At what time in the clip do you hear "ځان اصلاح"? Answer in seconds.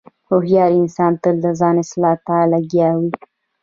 1.59-2.15